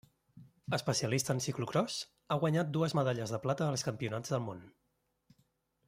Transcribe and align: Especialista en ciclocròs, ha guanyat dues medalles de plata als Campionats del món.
Especialista 0.77 1.35
en 1.35 1.41
ciclocròs, 1.47 1.97
ha 2.35 2.39
guanyat 2.45 2.73
dues 2.79 2.97
medalles 3.01 3.35
de 3.37 3.41
plata 3.47 3.69
als 3.75 3.87
Campionats 3.91 4.35
del 4.37 4.43
món. 4.49 4.69